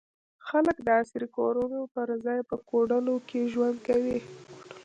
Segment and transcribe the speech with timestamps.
[0.47, 4.17] خلک د عصري کورونو پر ځای په کوډلو کې ژوند کوي.